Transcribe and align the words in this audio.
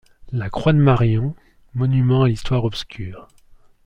La 0.31 0.49
Croix 0.49 0.73
de 0.73 0.79
Marion, 0.79 1.35
monument 1.75 2.23
à 2.23 2.27
l'histoire 2.27 2.63
obscure. 2.65 3.27